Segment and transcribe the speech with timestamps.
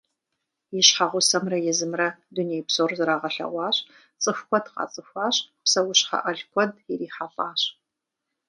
[0.77, 3.77] И щхьэгъусэмрэ езымрэ дуней псор зрагъэлъэгъуащ,
[4.21, 7.61] цӏыху куэд къацӏыхуащ, псэущхьэ ӏэл куэд ирихьэлӏащ.